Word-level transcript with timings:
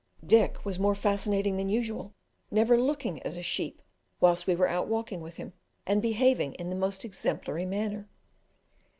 Dick 0.25 0.65
was 0.65 0.79
more 0.79 0.95
fascinating 0.95 1.57
than 1.57 1.69
usual, 1.69 2.15
never 2.49 2.75
looking 2.75 3.21
at 3.21 3.37
a 3.37 3.43
sheep 3.43 3.83
whilst 4.19 4.47
we 4.47 4.55
were 4.55 4.67
out 4.67 4.87
walking 4.87 5.21
with 5.21 5.35
him, 5.35 5.53
and 5.85 6.01
behaving 6.01 6.55
in 6.55 6.71
the 6.71 6.75
most 6.75 7.05
exemplary 7.05 7.65
manner. 7.67 8.09